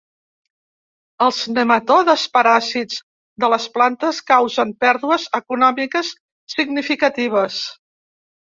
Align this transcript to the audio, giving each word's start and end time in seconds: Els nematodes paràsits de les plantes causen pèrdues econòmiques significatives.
Els 1.25 1.41
nematodes 1.57 2.23
paràsits 2.37 2.97
de 3.43 3.51
les 3.55 3.67
plantes 3.77 4.23
causen 4.33 4.73
pèrdues 4.87 5.29
econòmiques 5.43 6.11
significatives. 6.57 7.61